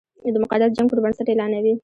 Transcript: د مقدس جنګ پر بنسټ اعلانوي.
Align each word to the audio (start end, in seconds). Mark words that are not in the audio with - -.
د 0.33 0.35
مقدس 0.43 0.71
جنګ 0.77 0.87
پر 0.91 0.99
بنسټ 1.03 1.27
اعلانوي. 1.29 1.73